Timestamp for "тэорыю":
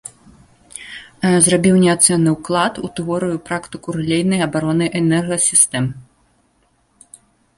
2.99-3.35